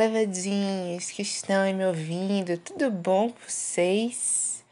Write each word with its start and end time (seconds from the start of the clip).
levadinhos 0.00 1.10
que 1.10 1.20
estão 1.20 1.60
aí 1.60 1.74
me 1.74 1.84
ouvindo, 1.84 2.56
tudo 2.56 2.90
bom 2.90 3.28
com 3.28 3.38
vocês? 3.46 4.64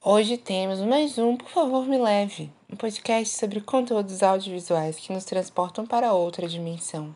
Hoje 0.00 0.36
temos 0.36 0.78
mais 0.78 1.18
um 1.18 1.36
Por 1.36 1.48
Favor 1.48 1.84
Me 1.84 1.98
Leve, 1.98 2.48
um 2.72 2.76
podcast 2.76 3.36
sobre 3.36 3.60
conteúdos 3.60 4.22
audiovisuais 4.22 4.98
que 4.98 5.12
nos 5.12 5.24
transportam 5.24 5.84
para 5.84 6.12
outra 6.12 6.46
dimensão. 6.46 7.12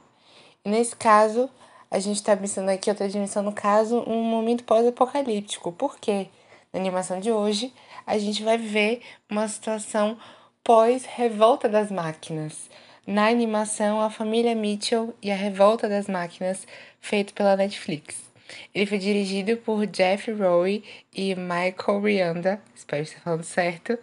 E 0.64 0.68
nesse 0.68 0.96
caso, 0.96 1.48
a 1.88 2.00
gente 2.00 2.16
está 2.16 2.36
pensando 2.36 2.68
aqui 2.68 2.90
outra 2.90 3.08
dimensão, 3.08 3.44
no 3.44 3.52
caso, 3.52 4.02
um 4.08 4.24
momento 4.24 4.64
pós-apocalíptico. 4.64 5.70
Por 5.70 6.00
quê? 6.00 6.26
Na 6.72 6.80
animação 6.80 7.20
de 7.20 7.30
hoje, 7.30 7.72
a 8.04 8.18
gente 8.18 8.42
vai 8.42 8.58
ver 8.58 9.02
uma 9.30 9.46
situação 9.46 10.18
pós-revolta 10.64 11.68
das 11.68 11.92
máquinas 11.92 12.68
na 13.06 13.28
animação 13.28 14.00
A 14.00 14.10
Família 14.10 14.54
Mitchell 14.54 15.14
e 15.22 15.30
a 15.30 15.36
Revolta 15.36 15.88
das 15.88 16.08
Máquinas, 16.08 16.66
feito 17.00 17.32
pela 17.32 17.56
Netflix. 17.56 18.26
Ele 18.74 18.86
foi 18.86 18.98
dirigido 18.98 19.56
por 19.58 19.86
Jeff 19.86 20.30
Rowe 20.32 20.82
e 21.14 21.34
Michael 21.34 22.00
Rianda, 22.00 22.60
espero 22.74 23.02
estar 23.02 23.20
falando 23.20 23.44
certo, 23.44 23.98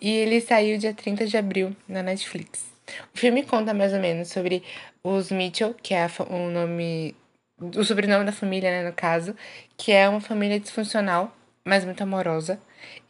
e 0.00 0.10
ele 0.10 0.40
saiu 0.40 0.78
dia 0.78 0.94
30 0.94 1.26
de 1.26 1.36
abril 1.36 1.76
na 1.86 2.02
Netflix. 2.02 2.64
O 3.14 3.18
filme 3.18 3.42
conta 3.42 3.74
mais 3.74 3.92
ou 3.92 4.00
menos 4.00 4.28
sobre 4.28 4.62
os 5.02 5.30
Mitchell, 5.30 5.74
que 5.74 5.94
é 5.94 6.06
o 6.30 6.50
nome, 6.50 7.14
o 7.60 7.84
sobrenome 7.84 8.24
da 8.24 8.32
família, 8.32 8.70
né, 8.70 8.88
no 8.88 8.94
caso, 8.94 9.34
que 9.76 9.92
é 9.92 10.08
uma 10.08 10.20
família 10.20 10.58
disfuncional 10.58 11.35
mas 11.66 11.84
muito 11.84 12.00
amorosa. 12.00 12.60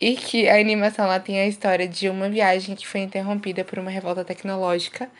E 0.01 0.16
que 0.16 0.48
a 0.48 0.59
animação 0.59 1.06
lá 1.06 1.20
tem 1.20 1.38
a 1.38 1.47
história 1.47 1.87
de 1.87 2.09
uma 2.09 2.28
viagem 2.30 2.74
que 2.74 2.87
foi 2.88 3.02
interrompida 3.02 3.62
por 3.62 3.78
uma 3.78 3.91
revolta 3.91 4.24
tecnológica 4.24 5.10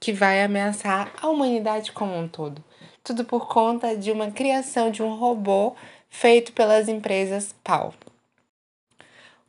que 0.00 0.14
vai 0.14 0.42
ameaçar 0.42 1.12
a 1.20 1.28
humanidade 1.28 1.92
como 1.92 2.16
um 2.16 2.26
todo. 2.26 2.64
Tudo 3.04 3.24
por 3.24 3.46
conta 3.46 3.94
de 3.94 4.10
uma 4.10 4.30
criação 4.30 4.90
de 4.90 5.02
um 5.02 5.14
robô 5.14 5.76
feito 6.08 6.52
pelas 6.54 6.88
empresas 6.88 7.54
PAL. 7.62 7.92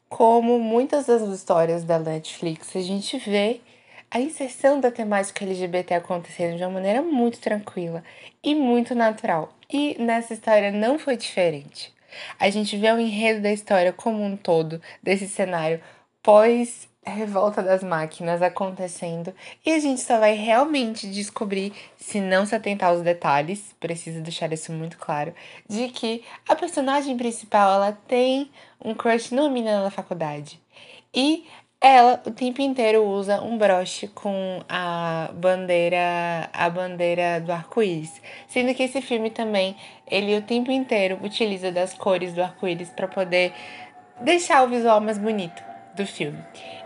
Como 0.10 0.60
muitas 0.60 1.06
das 1.06 1.22
histórias 1.22 1.86
da 1.86 2.00
Netflix, 2.00 2.76
a 2.76 2.82
gente 2.82 3.18
vê 3.18 3.62
a 4.12 4.20
inserção 4.20 4.80
da 4.80 4.92
temática 4.92 5.44
LGBT 5.44 5.96
acontecendo 5.96 6.58
de 6.58 6.64
uma 6.64 6.72
maneira 6.72 7.02
muito 7.02 7.40
tranquila 7.40 8.04
e 8.44 8.54
muito 8.54 8.94
natural. 8.94 9.54
E 9.70 10.02
nessa 10.02 10.34
história 10.34 10.72
não 10.72 11.00
foi 11.00 11.16
diferente. 11.18 11.97
A 12.40 12.50
gente 12.50 12.78
vê 12.78 12.92
o 12.92 13.00
enredo 13.00 13.42
da 13.42 13.52
história 13.52 13.94
como 13.94 14.24
um 14.24 14.36
todo, 14.36 14.82
desse 15.02 15.28
cenário 15.28 15.82
pós 16.22 16.88
revolta 17.10 17.64
das 17.64 17.84
máquinas 17.84 18.42
acontecendo 18.42 19.34
e 19.66 19.72
a 19.72 19.80
gente 19.80 20.02
só 20.02 20.20
vai 20.20 20.34
realmente 20.34 21.08
descobrir, 21.08 21.74
se 21.96 22.20
não 22.20 22.46
se 22.46 22.54
atentar 22.56 22.90
aos 22.90 23.02
detalhes, 23.02 23.74
preciso 23.80 24.22
deixar 24.22 24.52
isso 24.52 24.72
muito 24.72 24.98
claro, 24.98 25.34
de 25.68 25.88
que 25.90 26.24
a 26.48 26.56
personagem 26.56 27.16
principal 27.18 27.76
ela 27.76 27.98
tem 28.08 28.52
um 28.84 28.94
crush 28.94 29.34
numa 29.34 29.50
menina 29.50 29.82
na 29.84 29.92
faculdade. 29.92 30.60
E 31.14 31.46
ela 31.80 32.22
o 32.26 32.32
tempo 32.32 32.62
inteiro 32.62 33.04
usa 33.06 33.42
um 33.42 33.58
broche 33.58 34.08
com 34.08 34.62
a 34.68 35.30
bandeira 35.34 36.50
a 36.52 36.70
bandeira 36.70 37.40
do 37.40 37.52
arco-íris, 37.52 38.22
sendo 38.48 38.74
que 38.74 38.84
esse 38.84 39.02
filme 39.02 39.30
também 39.30 39.76
ele 40.10 40.36
o 40.38 40.42
tempo 40.42 40.72
inteiro 40.72 41.20
utiliza 41.22 41.72
das 41.72 41.94
cores 41.94 42.34
do 42.34 42.42
arco-íris 42.42 42.90
para 42.90 43.08
poder 43.08 43.54
deixar 44.22 44.64
o 44.64 44.70
visual 44.70 45.00
mais 45.00 45.18
bonito 45.18 45.64
do 45.96 46.06
filme. 46.06 46.40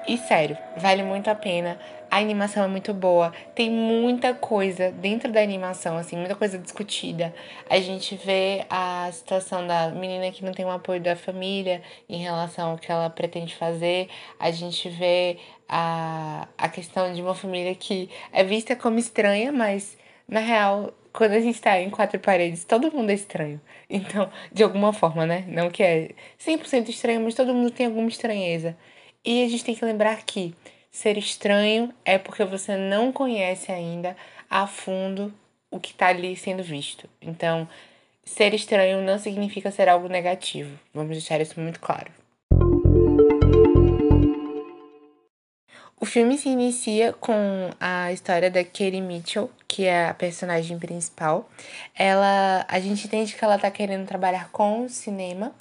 E 0.08 0.17
sério, 0.17 0.58
vale 0.78 1.03
muito 1.03 1.30
a 1.30 1.36
pena. 1.36 1.78
A 2.12 2.17
animação 2.17 2.66
é 2.66 2.67
muito 2.67 2.94
boa, 2.94 3.34
tem 3.56 3.72
muita 3.72 4.34
coisa 4.34 4.92
dentro 4.92 5.31
da 5.31 5.42
animação, 5.42 5.95
assim, 5.95 6.17
muita 6.17 6.36
coisa 6.36 6.58
discutida. 6.58 7.34
A 7.70 7.80
gente 7.80 8.16
vê 8.17 8.66
a 8.70 9.09
situação 9.14 9.66
da 9.66 9.88
menina 9.92 10.30
que 10.30 10.44
não 10.44 10.52
tem 10.52 10.66
o 10.66 10.70
apoio 10.70 11.00
da 11.00 11.16
família 11.16 11.82
em 12.10 12.17
relação 12.21 12.71
ao 12.71 12.77
que 12.77 12.92
ela 12.92 13.10
pretende 13.10 13.55
fazer. 13.55 14.10
A 14.38 14.52
gente 14.52 14.89
vê 14.89 15.38
a, 15.70 16.50
a 16.58 16.67
questão 16.67 17.14
de 17.14 17.21
uma 17.21 17.33
família 17.33 17.73
que 17.76 18.10
é 18.33 18.44
vista 18.44 18.76
como 18.76 19.00
estranha, 19.00 19.50
mas 19.54 19.98
na 20.27 20.42
real 20.42 20.94
quando 21.14 21.32
a 21.32 21.39
gente 21.39 21.61
tá 21.61 21.80
em 21.80 21.89
quatro 21.89 22.20
paredes, 22.20 22.66
todo 22.66 22.92
mundo 22.92 23.10
é 23.10 23.14
estranho. 23.14 23.60
Então, 23.89 24.32
de 24.52 24.64
alguma 24.64 24.94
forma, 24.94 25.26
né? 25.26 25.44
Não 25.48 25.70
que 25.70 25.83
é 25.83 26.11
100% 26.39 26.89
estranho, 26.89 27.21
mas 27.21 27.36
todo 27.36 27.54
mundo 27.54 27.71
tem 27.71 27.86
alguma 27.86 28.08
estranheza. 28.08 28.77
E 29.23 29.44
a 29.44 29.50
gente 29.50 29.66
tem 29.66 29.76
que 29.76 29.83
lembrar 29.83 30.23
que 30.23 30.55
ser 30.91 31.17
estranho 31.17 31.93
é 32.03 32.17
porque 32.17 32.43
você 32.43 32.75
não 32.75 33.11
conhece 33.11 33.71
ainda 33.71 34.15
a 34.49 34.67
fundo 34.67 35.33
o 35.71 35.79
que 35.79 35.91
está 35.91 36.07
ali 36.07 36.35
sendo 36.35 36.61
visto. 36.61 37.09
Então, 37.21 37.67
ser 38.25 38.53
estranho 38.53 39.02
não 39.02 39.17
significa 39.17 39.71
ser 39.71 39.87
algo 39.87 40.09
negativo. 40.09 40.77
Vamos 40.93 41.11
deixar 41.11 41.39
isso 41.39 41.59
muito 41.59 41.79
claro. 41.79 42.11
O 45.99 46.05
filme 46.05 46.35
se 46.35 46.49
inicia 46.49 47.13
com 47.13 47.69
a 47.79 48.11
história 48.11 48.49
da 48.49 48.63
Katie 48.63 48.99
Mitchell, 48.99 49.52
que 49.67 49.85
é 49.85 50.09
a 50.09 50.13
personagem 50.15 50.77
principal. 50.79 51.47
Ela, 51.95 52.65
a 52.67 52.79
gente 52.79 53.05
entende 53.05 53.35
que 53.35 53.45
ela 53.45 53.58
tá 53.59 53.69
querendo 53.69 54.08
trabalhar 54.08 54.49
com 54.49 54.83
o 54.83 54.89
cinema 54.89 55.53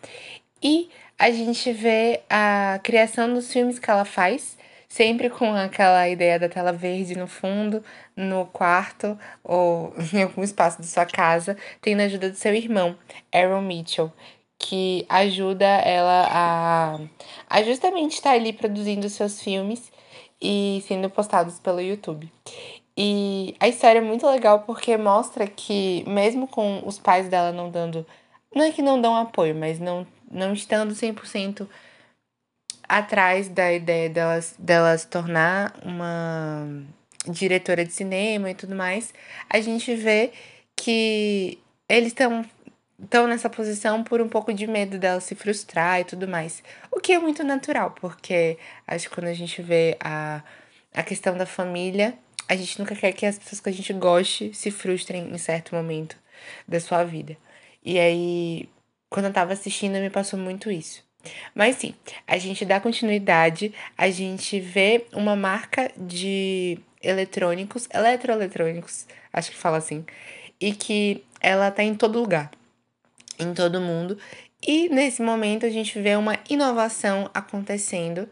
e 0.63 0.89
a 1.19 1.31
gente 1.31 1.71
vê 1.73 2.23
a 2.29 2.81
criação 2.83 3.33
dos 3.33 3.53
filmes 3.53 3.79
que 3.79 3.91
ela 3.91 4.07
faz, 4.07 4.57
sempre 4.91 5.31
com 5.31 5.55
aquela 5.55 6.09
ideia 6.09 6.39
da 6.39 6.49
tela 6.49 6.73
verde 6.73 7.17
no 7.17 7.29
fundo, 7.29 7.83
no 8.17 8.45
quarto 8.47 9.17
ou 9.43 9.95
em 10.13 10.25
algum 10.25 10.43
espaço 10.43 10.79
da 10.79 10.85
sua 10.85 11.07
casa, 11.07 11.57
tendo 11.81 12.01
a 12.01 12.05
ajuda 12.05 12.29
do 12.29 12.37
seu 12.37 12.53
irmão, 12.53 12.99
Aaron 13.33 13.63
Mitchell, 13.63 14.13
que 14.59 15.07
ajuda 15.09 15.65
ela 15.65 16.29
a, 16.29 16.99
a 17.49 17.63
justamente 17.63 18.15
estar 18.15 18.33
ali 18.33 18.53
produzindo 18.53 19.09
seus 19.09 19.41
filmes 19.41 19.93
e 20.43 20.83
sendo 20.87 21.09
postados 21.09 21.61
pelo 21.61 21.81
YouTube. 21.81 22.31
E 22.97 23.55
a 23.61 23.69
história 23.69 24.01
é 24.01 24.03
muito 24.03 24.27
legal 24.27 24.61
porque 24.61 24.97
mostra 24.97 25.47
que, 25.47 26.05
mesmo 26.07 26.49
com 26.49 26.83
os 26.85 26.99
pais 26.99 27.29
dela 27.29 27.53
não 27.53 27.71
dando. 27.71 28.05
Não 28.55 28.65
é 28.65 28.73
que 28.73 28.83
não 28.83 29.01
dão 29.01 29.17
apoio, 29.17 29.55
mas 29.55 29.79
não 29.79 30.07
não 30.31 30.53
estando 30.53 30.95
100% 30.95 31.67
atrás 32.91 33.49
da 33.49 33.73
ideia 33.73 34.11
dela, 34.11 34.41
dela 34.59 34.99
se 34.99 35.07
tornar 35.07 35.73
uma 35.85 36.67
diretora 37.29 37.85
de 37.85 37.93
cinema 37.93 38.51
e 38.51 38.55
tudo 38.55 38.75
mais, 38.75 39.15
a 39.49 39.61
gente 39.61 39.95
vê 39.95 40.33
que 40.75 41.57
eles 41.89 42.09
estão 42.09 42.45
estão 43.03 43.27
nessa 43.27 43.49
posição 43.49 44.05
por 44.05 44.21
um 44.21 44.29
pouco 44.29 44.53
de 44.53 44.67
medo 44.67 44.99
dela 44.99 45.21
se 45.21 45.35
frustrar 45.35 46.01
e 46.01 46.05
tudo 46.05 46.29
mais. 46.29 46.63
O 46.91 47.01
que 47.01 47.13
é 47.13 47.19
muito 47.19 47.43
natural, 47.45 47.93
porque 47.93 48.59
acho 48.87 49.09
que 49.09 49.15
quando 49.15 49.29
a 49.29 49.35
gente 49.35 49.63
vê 49.63 49.97
a, 50.01 50.43
a 50.93 51.03
questão 51.03 51.35
da 51.37 51.47
família, 51.47 52.19
a 52.49 52.57
gente 52.57 52.79
nunca 52.79 52.95
quer 52.95 53.13
que 53.13 53.25
as 53.25 53.39
pessoas 53.39 53.61
que 53.61 53.69
a 53.71 53.73
gente 53.73 53.93
goste 53.95 54.53
se 54.53 54.71
frustrem 54.71 55.33
em 55.33 55.39
certo 55.39 55.75
momento 55.75 56.17
da 56.69 56.79
sua 56.81 57.05
vida. 57.05 57.39
E 57.83 57.99
aí, 57.99 58.69
quando 59.09 59.27
eu 59.27 59.33
tava 59.33 59.55
assistindo, 59.55 59.95
me 59.95 60.11
passou 60.11 60.39
muito 60.39 60.71
isso. 60.71 61.09
Mas 61.55 61.77
sim, 61.77 61.95
a 62.27 62.39
gente 62.39 62.65
dá 62.65 62.81
continuidade, 62.81 63.75
a 63.97 64.11
gente 64.11 64.59
vê 64.59 65.07
uma 65.13 65.37
marca 65.37 65.91
de 65.97 66.79
eletrônicos, 67.03 67.89
eletroeletrônicos, 67.93 69.07
acho 69.33 69.51
que 69.51 69.57
fala 69.57 69.79
assim, 69.79 70.05
e 70.61 70.73
que 70.73 71.25
ela 71.41 71.71
tá 71.71 71.83
em 71.83 71.95
todo 71.95 72.21
lugar, 72.21 72.51
em 73.39 73.55
todo 73.55 73.81
mundo. 73.81 74.19
E 74.67 74.89
nesse 74.89 75.23
momento 75.23 75.65
a 75.65 75.71
gente 75.71 75.99
vê 76.01 76.15
uma 76.17 76.39
inovação 76.49 77.31
acontecendo 77.33 78.29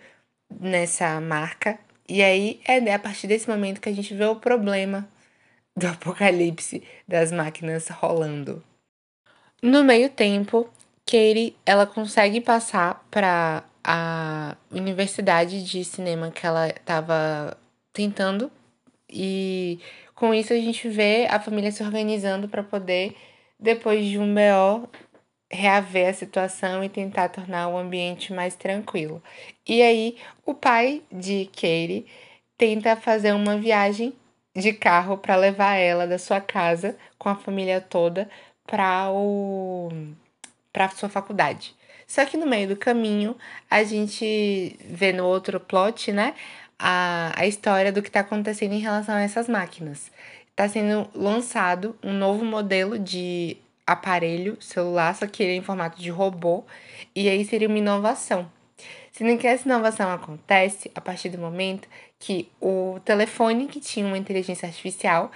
nessa 0.61 1.21
marca. 1.21 1.79
E 2.09 2.23
aí 2.23 2.61
é 2.67 2.93
a 2.93 2.99
partir 2.99 3.27
desse 3.27 3.49
momento 3.49 3.81
que 3.81 3.89
a 3.89 3.95
gente 3.95 4.15
vê 4.15 4.25
o 4.25 4.37
problema 4.37 5.09
do 5.77 5.87
apocalipse 5.87 6.83
das 7.07 7.33
máquinas 7.33 7.89
rolando. 7.89 8.63
No 9.63 9.83
meio 9.83 10.11
tempo, 10.11 10.69
Katie, 11.09 11.57
ela 11.65 11.87
consegue 11.87 12.39
passar 12.39 13.03
para 13.11 13.65
a 13.83 14.55
universidade 14.71 15.65
de 15.65 15.83
cinema 15.83 16.31
que 16.31 16.47
ela 16.47 16.69
estava 16.69 17.57
tentando 17.95 18.53
e 19.09 19.81
com 20.15 20.35
isso 20.35 20.53
a 20.53 20.57
gente 20.57 20.87
vê 20.87 21.27
a 21.31 21.41
família 21.41 21.73
se 21.73 21.83
organizando 21.83 22.47
para 22.47 22.63
poder 22.63 23.17
depois 23.59 24.05
de 24.05 24.19
um 24.19 24.35
BO 24.35 24.87
reaver 25.51 26.11
a 26.11 26.13
situação 26.13 26.85
e 26.85 26.91
tentar 26.91 27.31
tornar 27.31 27.69
o 27.69 27.79
ambiente 27.79 28.31
mais 28.35 28.55
tranquilo. 28.55 29.23
E 29.67 29.81
aí 29.81 30.19
o 30.45 30.53
pai 30.53 31.03
de 31.11 31.47
Katie 31.47 32.05
tenta 32.59 32.95
fazer 32.97 33.33
uma 33.33 33.57
viagem 33.57 34.13
de 34.55 34.75
carro 34.75 35.17
para 35.17 35.37
levar 35.37 35.77
ela 35.77 36.07
da 36.07 36.19
sua 36.19 36.39
casa 36.39 36.99
com 37.17 37.31
a 37.31 37.35
família 37.35 37.81
toda 37.81 38.29
para 38.67 39.11
o 39.11 39.91
para 40.79 40.91
sua 40.91 41.09
faculdade. 41.09 41.75
Só 42.07 42.25
que 42.25 42.37
no 42.37 42.47
meio 42.47 42.69
do 42.69 42.77
caminho, 42.77 43.37
a 43.69 43.83
gente 43.83 44.79
vê 44.89 45.13
no 45.13 45.27
outro 45.27 45.59
plot, 45.59 46.13
né, 46.13 46.37
a, 46.79 47.33
a 47.35 47.49
história 47.49 47.91
do 47.91 48.01
que 48.01 48.09
está 48.09 48.21
acontecendo 48.21 48.75
em 48.75 48.79
relação 48.79 49.17
a 49.17 49.21
essas 49.21 49.49
máquinas. 49.49 50.09
Está 50.51 50.69
sendo 50.69 51.11
lançado 51.13 51.99
um 52.01 52.13
novo 52.13 52.45
modelo 52.45 52.97
de 52.97 53.57
aparelho 53.85 54.57
celular, 54.61 55.17
só 55.17 55.27
que 55.27 55.43
ele 55.43 55.53
é 55.55 55.57
em 55.57 55.63
formato 55.63 56.01
de 56.01 56.11
robô, 56.11 56.65
e 57.13 57.29
aí 57.29 57.45
seria 57.45 57.67
uma 57.67 57.79
inovação. 57.79 58.49
Sendo 59.11 59.37
que 59.37 59.49
essa 59.49 59.67
inovação 59.67 60.13
acontece 60.13 60.93
a 60.95 61.01
partir 61.01 61.29
do 61.29 61.39
momento 61.39 61.89
que 62.21 62.49
o 62.61 63.01
telefone 63.05 63.67
que 63.67 63.81
tinha 63.81 64.07
uma 64.07 64.17
inteligência 64.17 64.69
artificial 64.69 65.33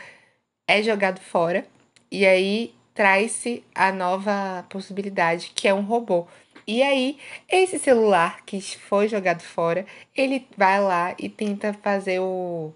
é 0.68 0.80
jogado 0.84 1.18
fora, 1.20 1.66
e 2.12 2.24
aí 2.24 2.72
traz-se 2.94 3.64
a 3.74 3.92
nova 3.92 4.64
possibilidade, 4.68 5.52
que 5.54 5.66
é 5.68 5.74
um 5.74 5.82
robô. 5.82 6.26
E 6.66 6.82
aí, 6.82 7.18
esse 7.48 7.78
celular 7.78 8.44
que 8.44 8.60
foi 8.60 9.08
jogado 9.08 9.42
fora, 9.42 9.84
ele 10.16 10.46
vai 10.56 10.80
lá 10.80 11.14
e 11.18 11.28
tenta 11.28 11.72
fazer 11.72 12.20
o, 12.20 12.72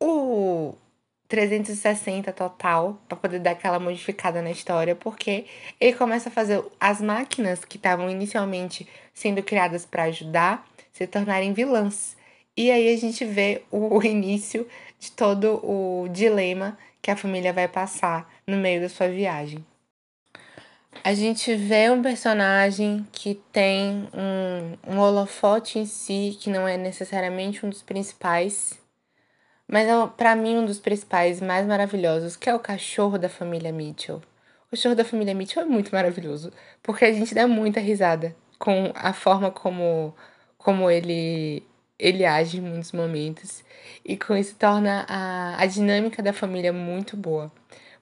o 0.00 0.74
360 1.28 2.32
total 2.32 2.98
para 3.06 3.18
poder 3.18 3.40
dar 3.40 3.50
aquela 3.50 3.78
modificada 3.78 4.40
na 4.40 4.50
história, 4.50 4.96
porque 4.96 5.44
ele 5.78 5.96
começa 5.96 6.30
a 6.30 6.32
fazer 6.32 6.64
as 6.80 7.00
máquinas 7.00 7.64
que 7.64 7.76
estavam 7.76 8.08
inicialmente 8.08 8.88
sendo 9.12 9.42
criadas 9.42 9.84
para 9.84 10.04
ajudar 10.04 10.66
se 10.92 11.06
tornarem 11.06 11.52
vilãs. 11.52 12.16
E 12.56 12.70
aí 12.70 12.92
a 12.92 12.96
gente 12.96 13.24
vê 13.24 13.62
o 13.70 14.02
início 14.02 14.66
de 14.98 15.12
todo 15.12 15.60
o 15.62 16.08
dilema 16.08 16.76
que 17.08 17.12
a 17.12 17.16
família 17.16 17.54
vai 17.54 17.66
passar 17.66 18.30
no 18.46 18.58
meio 18.58 18.82
da 18.82 18.88
sua 18.90 19.08
viagem. 19.08 19.64
A 21.02 21.14
gente 21.14 21.56
vê 21.56 21.88
um 21.88 22.02
personagem 22.02 23.06
que 23.10 23.34
tem 23.50 24.06
um, 24.12 24.94
um 24.94 24.98
holofote 24.98 25.78
em 25.78 25.86
si, 25.86 26.36
que 26.38 26.50
não 26.50 26.68
é 26.68 26.76
necessariamente 26.76 27.64
um 27.64 27.70
dos 27.70 27.80
principais, 27.80 28.78
mas 29.66 29.88
é, 29.88 30.06
para 30.18 30.36
mim, 30.36 30.58
um 30.58 30.66
dos 30.66 30.78
principais 30.78 31.40
mais 31.40 31.66
maravilhosos, 31.66 32.36
que 32.36 32.50
é 32.50 32.54
o 32.54 32.60
cachorro 32.60 33.16
da 33.16 33.30
família 33.30 33.72
Mitchell. 33.72 34.20
O 34.66 34.70
cachorro 34.72 34.94
da 34.94 35.04
família 35.04 35.34
Mitchell 35.34 35.62
é 35.62 35.66
muito 35.66 35.90
maravilhoso, 35.90 36.52
porque 36.82 37.06
a 37.06 37.12
gente 37.12 37.34
dá 37.34 37.48
muita 37.48 37.80
risada 37.80 38.36
com 38.58 38.92
a 38.94 39.14
forma 39.14 39.50
como, 39.50 40.14
como 40.58 40.90
ele, 40.90 41.62
ele 41.98 42.24
age 42.24 42.58
em 42.58 42.60
muitos 42.60 42.92
momentos. 42.92 43.64
E 44.04 44.16
com 44.16 44.36
isso 44.36 44.54
torna 44.54 45.04
a, 45.08 45.60
a 45.60 45.66
dinâmica 45.66 46.22
da 46.22 46.32
família 46.32 46.72
muito 46.72 47.16
boa. 47.16 47.50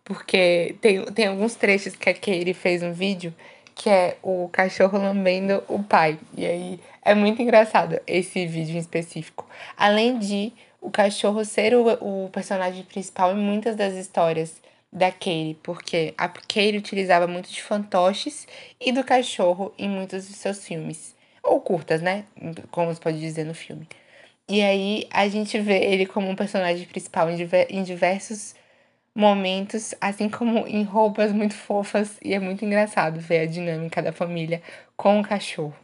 Porque 0.04 0.76
tem, 0.80 1.04
tem 1.06 1.26
alguns 1.26 1.54
trechos 1.54 1.96
que 1.96 2.08
a 2.08 2.14
Katie 2.14 2.54
fez 2.54 2.82
um 2.82 2.92
vídeo 2.92 3.34
que 3.74 3.90
é 3.90 4.16
o 4.22 4.48
cachorro 4.50 4.98
lambendo 4.98 5.62
o 5.68 5.82
pai. 5.82 6.18
E 6.34 6.46
aí 6.46 6.80
é 7.02 7.14
muito 7.14 7.42
engraçado 7.42 8.00
esse 8.06 8.46
vídeo 8.46 8.74
em 8.74 8.78
específico. 8.78 9.46
Além 9.76 10.18
de 10.18 10.52
o 10.80 10.90
cachorro 10.90 11.44
ser 11.44 11.74
o, 11.74 11.86
o 12.00 12.30
personagem 12.30 12.84
principal 12.84 13.32
em 13.32 13.40
muitas 13.40 13.76
das 13.76 13.94
histórias 13.94 14.62
da 14.90 15.10
Katie, 15.10 15.58
porque 15.62 16.14
a 16.16 16.28
Katie 16.28 16.78
utilizava 16.78 17.26
muito 17.26 17.50
de 17.50 17.62
fantoches 17.62 18.46
e 18.80 18.92
do 18.92 19.04
cachorro 19.04 19.74
em 19.76 19.88
muitos 19.88 20.26
de 20.26 20.34
seus 20.34 20.64
filmes. 20.64 21.15
Ou 21.46 21.60
curtas, 21.60 22.02
né? 22.02 22.24
Como 22.70 22.92
se 22.92 23.00
pode 23.00 23.20
dizer 23.20 23.44
no 23.44 23.54
filme. 23.54 23.88
E 24.48 24.62
aí 24.62 25.06
a 25.10 25.28
gente 25.28 25.58
vê 25.58 25.78
ele 25.78 26.06
como 26.06 26.28
um 26.28 26.36
personagem 26.36 26.86
principal 26.86 27.30
em, 27.30 27.36
diver 27.36 27.66
em 27.70 27.82
diversos 27.82 28.54
momentos, 29.14 29.94
assim 30.00 30.28
como 30.28 30.66
em 30.66 30.82
roupas 30.82 31.32
muito 31.32 31.54
fofas, 31.54 32.18
e 32.22 32.34
é 32.34 32.38
muito 32.38 32.64
engraçado 32.64 33.18
ver 33.18 33.40
a 33.40 33.46
dinâmica 33.46 34.02
da 34.02 34.12
família 34.12 34.62
com 34.96 35.20
o 35.20 35.22
cachorro. 35.22 35.74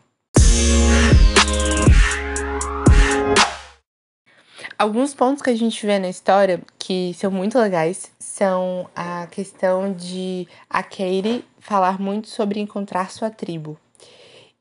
Alguns 4.79 5.15
pontos 5.15 5.43
que 5.43 5.51
a 5.51 5.57
gente 5.57 5.87
vê 5.87 5.99
na 5.99 6.09
história 6.09 6.61
que 6.79 7.15
são 7.15 7.31
muito 7.31 7.59
legais 7.59 8.11
são 8.19 8.89
a 8.95 9.27
questão 9.29 9.93
de 9.93 10.47
a 10.69 10.83
Katie 10.83 11.45
falar 11.59 12.01
muito 12.01 12.29
sobre 12.29 12.61
encontrar 12.61 13.11
sua 13.11 13.31
tribo. 13.31 13.79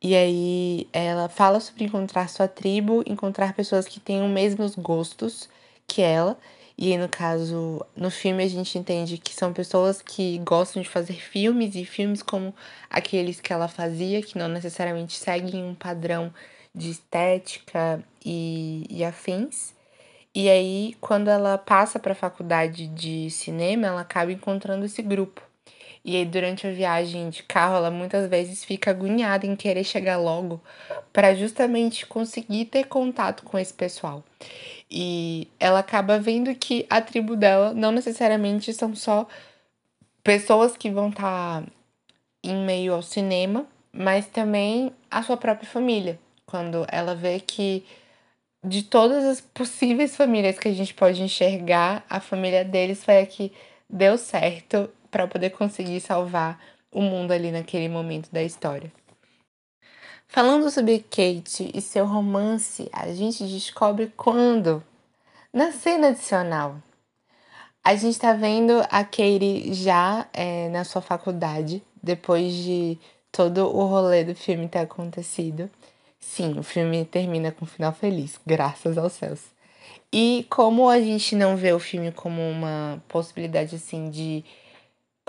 E 0.01 0.15
aí 0.15 0.87
ela 0.91 1.29
fala 1.29 1.59
sobre 1.59 1.83
encontrar 1.85 2.27
sua 2.29 2.47
tribo, 2.47 3.03
encontrar 3.05 3.53
pessoas 3.53 3.87
que 3.87 3.99
têm 3.99 4.23
os 4.23 4.29
mesmos 4.31 4.75
gostos 4.75 5.47
que 5.87 6.01
ela. 6.01 6.37
E 6.77 6.91
aí, 6.91 6.97
no 6.97 7.07
caso, 7.09 7.85
no 7.95 8.09
filme 8.09 8.43
a 8.43 8.47
gente 8.47 8.77
entende 8.77 9.17
que 9.19 9.33
são 9.33 9.53
pessoas 9.53 10.01
que 10.01 10.39
gostam 10.39 10.81
de 10.81 10.89
fazer 10.89 11.13
filmes 11.13 11.75
e 11.75 11.85
filmes 11.85 12.23
como 12.23 12.55
aqueles 12.89 13.39
que 13.39 13.53
ela 13.53 13.67
fazia, 13.67 14.21
que 14.23 14.37
não 14.37 14.47
necessariamente 14.47 15.17
seguem 15.17 15.63
um 15.63 15.75
padrão 15.75 16.33
de 16.73 16.89
estética 16.89 18.03
e, 18.25 18.85
e 18.89 19.03
afins. 19.03 19.73
E 20.33 20.49
aí, 20.49 20.95
quando 21.01 21.29
ela 21.29 21.57
passa 21.57 21.99
para 21.99 22.13
a 22.13 22.15
faculdade 22.15 22.87
de 22.87 23.29
cinema, 23.29 23.87
ela 23.87 24.01
acaba 24.01 24.31
encontrando 24.31 24.85
esse 24.85 25.01
grupo. 25.01 25.50
E 26.03 26.15
aí, 26.15 26.25
durante 26.25 26.65
a 26.65 26.71
viagem 26.71 27.29
de 27.29 27.43
carro, 27.43 27.75
ela 27.75 27.91
muitas 27.91 28.27
vezes 28.27 28.63
fica 28.63 28.89
agoniada 28.89 29.45
em 29.45 29.55
querer 29.55 29.83
chegar 29.83 30.17
logo 30.17 30.59
para 31.13 31.35
justamente 31.35 32.07
conseguir 32.07 32.65
ter 32.65 32.85
contato 32.85 33.43
com 33.43 33.57
esse 33.57 33.73
pessoal. 33.73 34.23
E 34.89 35.47
ela 35.59 35.79
acaba 35.79 36.19
vendo 36.19 36.53
que 36.55 36.85
a 36.89 36.99
tribo 37.01 37.35
dela 37.35 37.73
não 37.73 37.91
necessariamente 37.91 38.73
são 38.73 38.95
só 38.95 39.27
pessoas 40.23 40.75
que 40.75 40.89
vão 40.89 41.09
estar 41.09 41.61
tá 41.61 41.67
em 42.43 42.65
meio 42.65 42.93
ao 42.93 43.03
cinema, 43.03 43.65
mas 43.91 44.25
também 44.25 44.91
a 45.09 45.21
sua 45.21 45.37
própria 45.37 45.69
família. 45.69 46.19
Quando 46.45 46.85
ela 46.91 47.13
vê 47.13 47.39
que 47.39 47.85
de 48.63 48.83
todas 48.83 49.23
as 49.23 49.41
possíveis 49.41 50.15
famílias 50.15 50.57
que 50.57 50.67
a 50.67 50.73
gente 50.73 50.93
pode 50.93 51.21
enxergar, 51.21 52.03
a 52.09 52.19
família 52.19 52.63
deles 52.65 53.03
foi 53.03 53.19
a 53.19 53.25
que 53.25 53.51
deu 53.89 54.17
certo 54.17 54.89
para 55.11 55.27
poder 55.27 55.51
conseguir 55.51 55.99
salvar 55.99 56.59
o 56.91 57.01
mundo 57.01 57.31
ali 57.31 57.51
naquele 57.51 57.89
momento 57.89 58.31
da 58.31 58.41
história. 58.41 58.91
Falando 60.27 60.71
sobre 60.71 60.99
Kate 60.99 61.69
e 61.73 61.81
seu 61.81 62.05
romance, 62.05 62.89
a 62.93 63.11
gente 63.11 63.45
descobre 63.45 64.11
quando? 64.15 64.81
Na 65.53 65.73
cena 65.73 66.07
adicional. 66.07 66.77
A 67.83 67.95
gente 67.95 68.17
tá 68.17 68.31
vendo 68.31 68.79
a 68.89 69.03
Katie 69.03 69.73
já 69.73 70.27
é, 70.31 70.69
na 70.69 70.85
sua 70.85 71.01
faculdade, 71.01 71.83
depois 72.01 72.53
de 72.53 72.97
todo 73.31 73.65
o 73.75 73.85
rolê 73.85 74.23
do 74.23 74.35
filme 74.35 74.69
ter 74.69 74.79
acontecido. 74.79 75.69
Sim, 76.19 76.57
o 76.59 76.63
filme 76.63 77.03
termina 77.03 77.51
com 77.51 77.65
um 77.65 77.67
final 77.67 77.91
feliz, 77.91 78.39
graças 78.45 78.97
aos 78.97 79.13
céus. 79.13 79.41
E 80.13 80.45
como 80.49 80.89
a 80.89 80.99
gente 80.99 81.35
não 81.35 81.57
vê 81.57 81.73
o 81.73 81.79
filme 81.79 82.11
como 82.11 82.41
uma 82.41 83.01
possibilidade 83.07 83.75
assim 83.75 84.09
de 84.09 84.45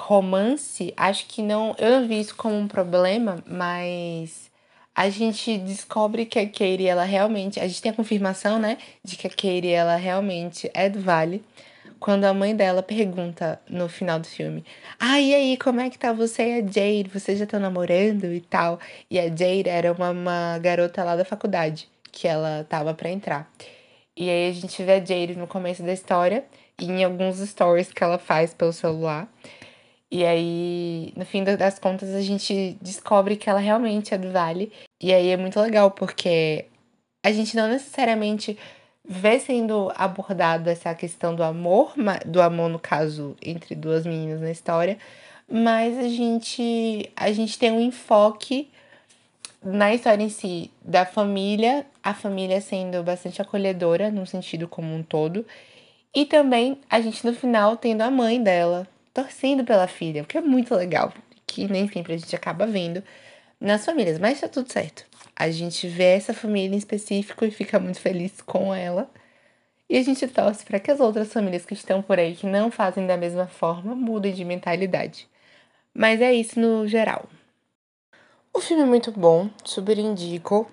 romance, 0.00 0.92
acho 0.96 1.26
que 1.26 1.42
não, 1.42 1.75
eu 1.78 2.00
não 2.00 2.08
vi 2.08 2.20
isso 2.20 2.34
como 2.34 2.56
um 2.56 2.68
problema, 2.68 3.42
mas 3.46 4.50
a 4.94 5.08
gente 5.08 5.58
descobre 5.58 6.26
que 6.26 6.38
a 6.38 6.46
Katie 6.46 6.87
ela 6.87 7.04
realmente, 7.04 7.61
a 7.61 7.66
gente 7.66 7.82
tem 7.82 7.92
a 7.92 7.94
confirmação, 7.94 8.58
né, 8.58 8.78
de 9.04 9.16
que 9.16 9.26
a 9.26 9.30
Katie 9.30 9.70
ela 9.70 9.96
realmente 9.96 10.70
é 10.75 10.88
do 10.88 11.00
Vale 11.00 11.42
quando 12.02 12.25
a 12.25 12.34
mãe 12.34 12.54
dela 12.54 12.82
pergunta 12.82 13.61
no 13.70 13.88
final 13.88 14.18
do 14.18 14.26
filme: 14.26 14.64
Ah, 14.99 15.20
e 15.20 15.32
aí, 15.34 15.56
como 15.56 15.80
é 15.80 15.88
que 15.88 15.99
tá 15.99 16.12
você 16.12 16.42
e 16.42 16.52
a 16.54 16.61
Jade? 16.61 17.08
Vocês 17.12 17.38
já 17.38 17.44
estão 17.44 17.61
namorando 17.61 18.25
e 18.25 18.40
tal? 18.40 18.80
E 19.08 19.20
a 19.20 19.28
Jade 19.28 19.68
era 19.68 19.92
uma, 19.92 20.11
uma 20.11 20.58
garota 20.58 21.04
lá 21.04 21.14
da 21.14 21.25
faculdade 21.25 21.88
que 22.11 22.26
ela 22.26 22.66
tava 22.68 22.92
para 22.92 23.08
entrar. 23.08 23.50
E 24.16 24.28
aí 24.28 24.50
a 24.50 24.52
gente 24.52 24.82
vê 24.82 24.94
a 24.94 24.99
Jade 24.99 25.37
no 25.37 25.46
começo 25.46 25.82
da 25.82 25.92
história 25.92 26.44
e 26.78 26.87
em 26.87 27.04
alguns 27.04 27.38
stories 27.38 27.92
que 27.92 28.02
ela 28.02 28.18
faz 28.18 28.52
pelo 28.52 28.72
celular. 28.72 29.28
E 30.14 30.26
aí, 30.26 31.11
no 31.16 31.25
fim 31.25 31.42
das 31.42 31.78
contas, 31.78 32.14
a 32.14 32.21
gente 32.21 32.76
descobre 32.83 33.35
que 33.35 33.49
ela 33.49 33.59
realmente 33.59 34.12
é 34.12 34.19
do 34.19 34.31
Vale. 34.31 34.71
E 35.00 35.11
aí 35.11 35.31
é 35.31 35.38
muito 35.38 35.59
legal, 35.59 35.90
porque 35.90 36.66
a 37.25 37.33
gente 37.33 37.57
não 37.57 37.66
necessariamente 37.66 38.59
vê 39.09 39.40
sendo 39.40 39.90
abordada 39.97 40.71
essa 40.71 40.95
questão 40.95 41.35
do 41.35 41.42
amor, 41.42 41.95
do 42.26 42.42
amor 42.42 42.69
no 42.69 42.78
caso 42.78 43.35
entre 43.40 43.75
duas 43.75 44.04
meninas 44.04 44.42
na 44.42 44.50
história, 44.50 44.99
mas 45.50 45.97
a 45.99 46.09
gente 46.09 47.11
a 47.16 47.33
gente 47.33 47.59
tem 47.59 47.73
um 47.73 47.81
enfoque 47.81 48.71
na 49.64 49.95
história 49.95 50.23
em 50.23 50.28
si 50.28 50.71
da 50.83 51.07
família, 51.07 51.87
a 52.02 52.12
família 52.12 52.61
sendo 52.61 53.02
bastante 53.02 53.40
acolhedora 53.40 54.11
no 54.11 54.26
sentido 54.26 54.69
como 54.69 54.95
um 54.95 55.02
todo, 55.02 55.47
e 56.14 56.26
também 56.26 56.78
a 56.90 57.00
gente 57.00 57.25
no 57.25 57.33
final 57.35 57.78
tendo 57.78 58.02
a 58.02 58.11
mãe 58.11 58.42
dela 58.42 58.87
torcendo 59.12 59.64
pela 59.64 59.87
filha, 59.87 60.23
o 60.23 60.26
que 60.26 60.38
é 60.38 60.40
muito 60.40 60.75
legal, 60.75 61.12
que 61.47 61.69
nem 61.69 61.88
sempre 61.88 62.14
a 62.14 62.16
gente 62.16 62.35
acaba 62.35 62.66
vendo 62.66 63.02
nas 63.61 63.85
famílias, 63.85 64.19
mas 64.19 64.40
tá 64.40 64.49
tudo 64.49 64.71
certo. 64.73 65.04
A 65.37 65.50
gente 65.50 65.87
vê 65.87 66.14
essa 66.14 66.35
família 66.35 66.75
em 66.75 66.78
específico 66.78 67.45
e 67.45 67.50
fica 67.50 67.78
muito 67.78 68.00
feliz 68.00 68.40
com 68.40 68.75
ela. 68.75 69.11
E 69.88 69.97
a 69.97 70.02
gente 70.02 70.26
torce 70.26 70.64
para 70.64 70.81
que 70.81 70.90
as 70.90 71.00
outras 71.00 71.33
famílias 71.33 71.64
que 71.64 71.75
estão 71.75 72.02
por 72.02 72.19
aí, 72.19 72.35
que 72.35 72.47
não 72.47 72.71
fazem 72.71 73.07
da 73.07 73.16
mesma 73.16 73.47
forma, 73.47 73.95
mudem 73.95 74.33
de 74.33 74.45
mentalidade. 74.45 75.28
Mas 75.95 76.21
é 76.21 76.33
isso 76.33 76.59
no 76.59 76.87
geral. 76.88 77.28
O 78.54 78.61
filme 78.61 78.83
é 78.83 78.87
muito 78.87 79.11
bom, 79.12 79.49
super 79.64 79.99
indico. 79.99 80.71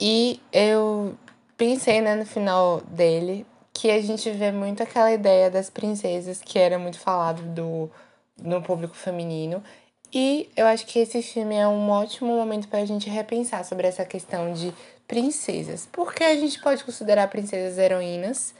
E 0.00 0.40
eu 0.52 1.16
pensei, 1.56 2.00
né, 2.00 2.14
no 2.14 2.26
final 2.26 2.80
dele, 2.80 3.46
que 3.80 3.90
a 3.90 4.02
gente 4.02 4.30
vê 4.30 4.52
muito 4.52 4.82
aquela 4.82 5.10
ideia 5.10 5.50
das 5.50 5.70
princesas 5.70 6.42
que 6.44 6.58
era 6.58 6.78
muito 6.78 6.98
falado 6.98 7.40
do 7.54 7.90
no 8.36 8.60
público 8.60 8.94
feminino. 8.94 9.64
E 10.12 10.50
eu 10.54 10.66
acho 10.66 10.84
que 10.84 10.98
esse 10.98 11.22
filme 11.22 11.54
é 11.54 11.66
um 11.66 11.88
ótimo 11.88 12.28
momento 12.36 12.68
para 12.68 12.80
a 12.80 12.84
gente 12.84 13.08
repensar 13.08 13.64
sobre 13.64 13.86
essa 13.86 14.04
questão 14.04 14.52
de 14.52 14.74
princesas. 15.08 15.88
Porque 15.90 16.22
a 16.22 16.36
gente 16.36 16.60
pode 16.60 16.84
considerar 16.84 17.28
princesas 17.28 17.78
heroínas 17.78 18.54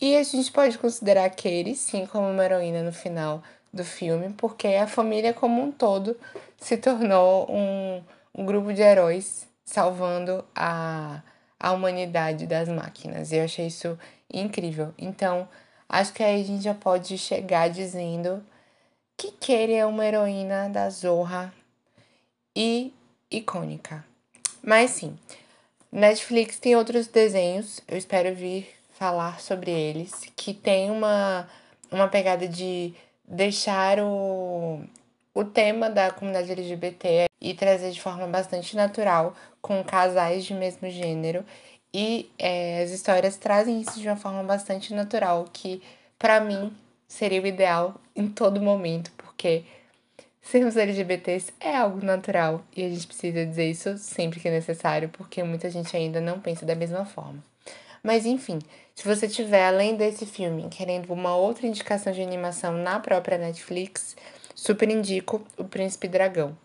e 0.00 0.16
a 0.16 0.22
gente 0.22 0.50
pode 0.50 0.78
considerar 0.78 1.28
Katie, 1.28 1.74
sim, 1.74 2.06
como 2.06 2.30
uma 2.30 2.42
heroína 2.42 2.82
no 2.82 2.92
final 2.94 3.42
do 3.70 3.84
filme, 3.84 4.32
porque 4.38 4.68
a 4.68 4.86
família 4.86 5.34
como 5.34 5.62
um 5.62 5.70
todo 5.70 6.16
se 6.56 6.78
tornou 6.78 7.46
um, 7.50 8.02
um 8.34 8.46
grupo 8.46 8.72
de 8.72 8.80
heróis 8.80 9.46
salvando 9.66 10.42
a, 10.54 11.22
a 11.62 11.70
humanidade 11.70 12.44
das 12.44 12.68
máquinas. 12.68 13.30
Eu 13.30 13.44
achei 13.44 13.68
isso 13.68 13.96
incrível. 14.28 14.92
Então, 14.98 15.48
acho 15.88 16.12
que 16.12 16.20
aí 16.20 16.42
a 16.42 16.44
gente 16.44 16.64
já 16.64 16.74
pode 16.74 17.16
chegar 17.16 17.70
dizendo 17.70 18.44
que 19.16 19.30
Katie 19.30 19.74
é 19.74 19.86
uma 19.86 20.04
heroína 20.04 20.68
da 20.68 20.90
Zorra 20.90 21.54
e 22.54 22.92
icônica. 23.30 24.04
Mas 24.60 24.90
sim, 24.90 25.16
Netflix 25.90 26.58
tem 26.58 26.74
outros 26.74 27.06
desenhos, 27.06 27.80
eu 27.86 27.96
espero 27.96 28.34
vir 28.34 28.68
falar 28.94 29.40
sobre 29.40 29.70
eles, 29.70 30.12
que 30.34 30.52
tem 30.52 30.90
uma, 30.90 31.48
uma 31.92 32.08
pegada 32.08 32.48
de 32.48 32.92
deixar 33.24 34.00
o, 34.00 34.82
o 35.32 35.44
tema 35.44 35.88
da 35.88 36.10
comunidade 36.10 36.50
LGBT 36.50 37.31
e 37.42 37.52
trazer 37.52 37.90
de 37.90 38.00
forma 38.00 38.26
bastante 38.28 38.76
natural 38.76 39.34
com 39.60 39.82
casais 39.82 40.44
de 40.44 40.54
mesmo 40.54 40.88
gênero. 40.88 41.44
E 41.92 42.30
é, 42.38 42.82
as 42.82 42.90
histórias 42.90 43.36
trazem 43.36 43.80
isso 43.80 44.00
de 44.00 44.08
uma 44.08 44.16
forma 44.16 44.42
bastante 44.44 44.94
natural, 44.94 45.46
que 45.52 45.82
para 46.18 46.40
mim 46.40 46.72
seria 47.08 47.42
o 47.42 47.46
ideal 47.46 47.96
em 48.16 48.28
todo 48.28 48.62
momento, 48.62 49.10
porque 49.18 49.64
sermos 50.40 50.76
LGBTs 50.76 51.52
é 51.60 51.76
algo 51.76 52.02
natural 52.04 52.64
e 52.74 52.84
a 52.84 52.88
gente 52.88 53.06
precisa 53.06 53.44
dizer 53.44 53.68
isso 53.68 53.98
sempre 53.98 54.40
que 54.40 54.48
é 54.48 54.50
necessário, 54.52 55.08
porque 55.08 55.42
muita 55.42 55.68
gente 55.68 55.94
ainda 55.96 56.20
não 56.20 56.40
pensa 56.40 56.64
da 56.64 56.76
mesma 56.76 57.04
forma. 57.04 57.42
Mas 58.02 58.24
enfim, 58.24 58.58
se 58.94 59.06
você 59.06 59.28
tiver, 59.28 59.66
além 59.66 59.96
desse 59.96 60.26
filme, 60.26 60.68
querendo 60.70 61.12
uma 61.12 61.36
outra 61.36 61.66
indicação 61.66 62.12
de 62.12 62.22
animação 62.22 62.72
na 62.72 62.98
própria 62.98 63.36
Netflix, 63.36 64.16
super 64.54 64.88
indico 64.88 65.42
O 65.56 65.64
Príncipe 65.64 66.08
Dragão. 66.08 66.56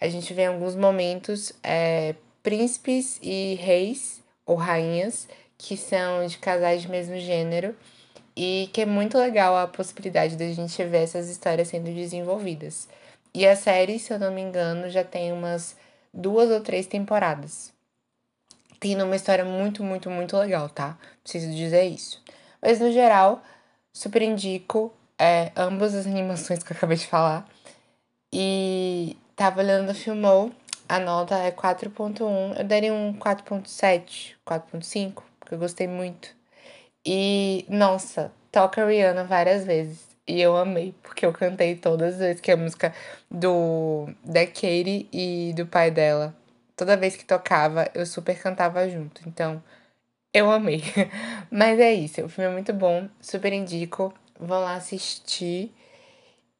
A 0.00 0.08
gente 0.08 0.32
vê 0.32 0.42
em 0.42 0.46
alguns 0.46 0.74
momentos 0.74 1.52
é, 1.62 2.14
príncipes 2.42 3.18
e 3.22 3.54
reis 3.60 4.22
ou 4.46 4.56
rainhas 4.56 5.28
que 5.56 5.76
são 5.76 6.26
de 6.26 6.38
casais 6.38 6.82
de 6.82 6.88
mesmo 6.88 7.18
gênero 7.18 7.74
e 8.36 8.70
que 8.72 8.82
é 8.82 8.86
muito 8.86 9.18
legal 9.18 9.56
a 9.56 9.66
possibilidade 9.66 10.36
da 10.36 10.46
gente 10.52 10.84
ver 10.84 11.02
essas 11.02 11.28
histórias 11.28 11.68
sendo 11.68 11.92
desenvolvidas. 11.92 12.88
E 13.34 13.46
a 13.46 13.56
série, 13.56 13.98
se 13.98 14.12
eu 14.12 14.18
não 14.18 14.32
me 14.32 14.40
engano, 14.40 14.88
já 14.88 15.02
tem 15.02 15.32
umas 15.32 15.76
duas 16.14 16.50
ou 16.50 16.60
três 16.60 16.86
temporadas 16.86 17.72
tendo 18.80 19.04
uma 19.04 19.16
história 19.16 19.44
muito, 19.44 19.82
muito, 19.82 20.10
muito 20.10 20.36
legal, 20.36 20.68
tá? 20.68 20.96
Preciso 21.22 21.50
dizer 21.50 21.84
isso. 21.84 22.22
Mas 22.62 22.80
no 22.80 22.92
geral, 22.92 23.42
super 23.92 24.22
indico 24.22 24.92
é, 25.18 25.52
ambas 25.56 25.94
as 25.94 26.06
animações 26.06 26.62
que 26.62 26.72
eu 26.72 26.76
acabei 26.76 26.96
de 26.96 27.06
falar. 27.06 27.46
E 28.32 29.16
tava 29.38 29.62
olhando 29.62 29.90
o 29.90 29.94
Filmou, 29.94 30.52
a 30.86 30.98
nota 30.98 31.36
é 31.38 31.50
4.1. 31.50 32.58
Eu 32.58 32.64
daria 32.64 32.92
um 32.92 33.14
4.7, 33.14 34.34
4.5, 34.46 35.22
porque 35.40 35.54
eu 35.54 35.58
gostei 35.58 35.88
muito. 35.88 36.28
E, 37.06 37.64
nossa, 37.70 38.32
toca 38.52 38.84
Rihanna 38.84 39.24
várias 39.24 39.64
vezes. 39.64 40.06
E 40.26 40.40
eu 40.42 40.56
amei, 40.56 40.94
porque 41.02 41.24
eu 41.24 41.32
cantei 41.32 41.76
todas 41.76 42.14
as 42.14 42.20
vezes 42.20 42.40
que 42.40 42.50
é 42.50 42.54
a 42.54 42.56
música 42.56 42.92
do 43.30 44.08
da 44.22 44.46
Katie 44.46 45.08
e 45.12 45.54
do 45.56 45.66
pai 45.66 45.90
dela 45.90 46.34
toda 46.78 46.96
vez 46.96 47.16
que 47.16 47.24
tocava, 47.24 47.90
eu 47.92 48.06
super 48.06 48.40
cantava 48.40 48.88
junto. 48.88 49.20
Então, 49.28 49.62
eu 50.32 50.50
amei. 50.50 50.82
Mas 51.50 51.78
é 51.80 51.92
isso, 51.92 52.24
o 52.24 52.28
filme 52.28 52.50
é 52.50 52.52
muito 52.52 52.72
bom, 52.72 53.08
super 53.20 53.52
indico. 53.52 54.14
Vão 54.38 54.60
lá 54.60 54.74
assistir. 54.74 55.74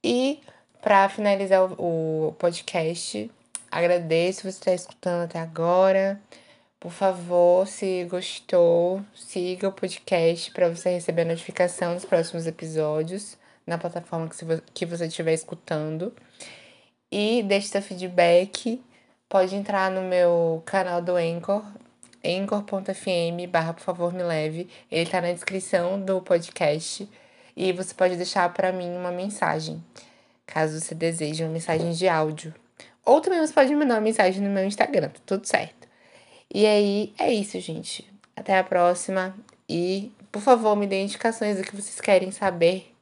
E 0.02 0.40
para 0.80 1.08
finalizar 1.08 1.62
o 1.80 2.34
podcast, 2.38 3.30
agradeço 3.70 4.42
você 4.42 4.48
estar 4.48 4.74
escutando 4.74 5.24
até 5.24 5.38
agora. 5.38 6.20
Por 6.80 6.92
favor, 6.92 7.66
se 7.66 8.04
gostou, 8.04 9.02
siga 9.14 9.68
o 9.68 9.72
podcast 9.72 10.50
para 10.52 10.68
você 10.68 10.90
receber 10.90 11.22
a 11.22 11.26
notificação 11.26 11.94
dos 11.94 12.04
próximos 12.04 12.46
episódios 12.46 13.36
na 13.66 13.76
plataforma 13.76 14.30
que 14.72 14.86
você 14.86 15.06
estiver 15.06 15.34
escutando. 15.34 16.12
E 17.10 17.42
deixe 17.42 17.68
seu 17.68 17.82
feedback 17.82 18.80
pode 19.28 19.54
entrar 19.54 19.90
no 19.90 20.02
meu 20.02 20.62
canal 20.64 21.02
do 21.02 21.14
Anchor, 21.16 21.62
anchor.fm 22.24 23.46
barra 23.50 23.74
por 23.74 23.82
favor 23.82 24.12
me 24.12 24.22
leve. 24.22 24.68
Ele 24.90 25.08
tá 25.08 25.20
na 25.20 25.32
descrição 25.32 26.00
do 26.00 26.20
podcast 26.22 27.08
e 27.56 27.72
você 27.72 27.92
pode 27.92 28.16
deixar 28.16 28.52
para 28.54 28.72
mim 28.72 28.90
uma 28.96 29.10
mensagem, 29.10 29.84
caso 30.48 30.80
você 30.80 30.94
deseje 30.94 31.44
uma 31.44 31.52
mensagem 31.52 31.92
de 31.92 32.08
áudio. 32.08 32.54
Ou 33.04 33.20
também 33.20 33.38
você 33.38 33.52
pode 33.52 33.70
me 33.70 33.76
mandar 33.76 33.94
uma 33.94 34.00
mensagem 34.00 34.42
no 34.42 34.50
meu 34.50 34.64
Instagram, 34.64 35.08
tá 35.10 35.20
tudo 35.24 35.46
certo. 35.46 35.86
E 36.52 36.66
aí 36.66 37.12
é 37.18 37.32
isso, 37.32 37.60
gente. 37.60 38.10
Até 38.34 38.58
a 38.58 38.64
próxima 38.64 39.34
e 39.68 40.10
por 40.32 40.40
favor 40.40 40.74
me 40.74 40.86
dê 40.86 41.02
indicações 41.02 41.58
do 41.58 41.62
que 41.62 41.76
vocês 41.76 42.00
querem 42.00 42.30
saber. 42.30 42.92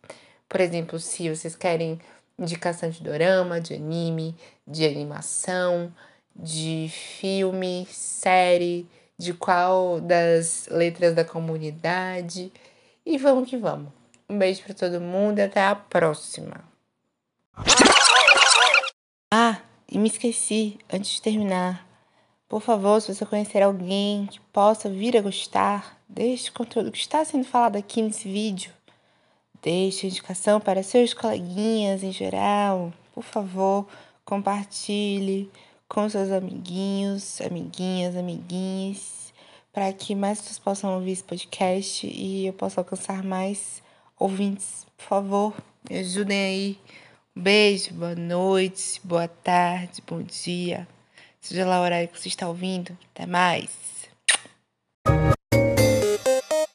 Por 0.48 0.60
exemplo, 0.60 0.98
se 0.98 1.28
vocês 1.28 1.54
querem 1.54 2.00
indicação 2.38 2.90
de 2.90 3.02
dorama, 3.02 3.60
de 3.60 3.74
anime, 3.74 4.36
de 4.66 4.84
animação, 4.84 5.92
de 6.34 6.90
filme, 6.90 7.86
série, 7.90 8.86
de 9.18 9.32
qual 9.32 10.00
das 10.00 10.68
letras 10.70 11.14
da 11.14 11.24
comunidade. 11.24 12.52
E 13.04 13.16
vamos 13.18 13.48
que 13.48 13.56
vamos. 13.56 13.92
Um 14.28 14.38
beijo 14.38 14.62
para 14.62 14.74
todo 14.74 15.00
mundo 15.00 15.38
e 15.38 15.42
até 15.42 15.64
a 15.64 15.74
próxima. 15.74 16.64
Ah, 19.32 19.60
e 19.96 19.98
me 19.98 20.08
esqueci, 20.08 20.76
antes 20.92 21.12
de 21.12 21.22
terminar. 21.22 21.88
Por 22.46 22.60
favor, 22.60 23.00
se 23.00 23.14
você 23.14 23.24
conhecer 23.24 23.62
alguém 23.62 24.26
que 24.26 24.38
possa 24.52 24.90
vir 24.90 25.16
a 25.16 25.22
gostar 25.22 25.98
deste 26.06 26.52
conteúdo 26.52 26.92
que 26.92 26.98
está 26.98 27.24
sendo 27.24 27.44
falado 27.44 27.76
aqui 27.76 28.02
nesse 28.02 28.28
vídeo, 28.30 28.70
deixe 29.62 30.06
a 30.06 30.10
indicação 30.10 30.60
para 30.60 30.82
seus 30.82 31.14
coleguinhas 31.14 32.02
em 32.02 32.12
geral. 32.12 32.92
Por 33.14 33.24
favor, 33.24 33.88
compartilhe 34.22 35.50
com 35.88 36.06
seus 36.10 36.30
amiguinhos, 36.30 37.40
amiguinhas, 37.40 38.16
amiguinhos, 38.16 39.32
para 39.72 39.90
que 39.94 40.14
mais 40.14 40.42
pessoas 40.42 40.58
possam 40.58 40.94
ouvir 40.94 41.12
esse 41.12 41.24
podcast 41.24 42.06
e 42.06 42.44
eu 42.44 42.52
possa 42.52 42.82
alcançar 42.82 43.24
mais 43.24 43.82
ouvintes. 44.18 44.86
Por 44.94 45.06
favor, 45.06 45.54
me 45.88 46.00
ajudem 46.00 46.38
aí. 46.38 46.78
Beijo, 47.38 47.92
boa 47.92 48.14
noite, 48.14 48.98
boa 49.04 49.28
tarde, 49.28 50.02
bom 50.06 50.22
dia. 50.22 50.88
Seja 51.38 51.66
lá 51.66 51.80
o 51.80 51.84
horário 51.84 52.08
que 52.08 52.18
você 52.18 52.28
está 52.28 52.48
ouvindo. 52.48 52.96
Até 53.14 53.26
mais. 53.26 53.95